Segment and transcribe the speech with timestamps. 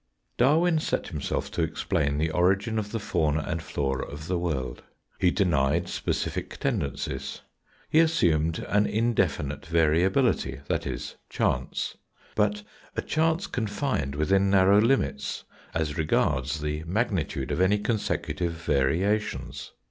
[0.35, 4.81] Darwin set himself to explain the origin of the fauna and flora of the world.
[5.19, 7.41] He denied specific tendencies.
[7.87, 11.97] He assumed an indefinite variability that is, chance
[12.33, 12.63] but
[12.95, 15.43] a chance confined within narrow limits
[15.75, 19.71] as regards the magnitude of any consecutive variations.